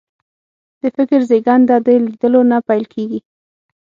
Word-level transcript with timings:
د 0.81 0.83
فکر 0.95 1.19
زېږنده 1.29 1.77
د 1.85 1.87
لیدلو 2.05 2.41
نه 2.51 2.57
پیل 2.67 2.85
کېږي 2.93 3.19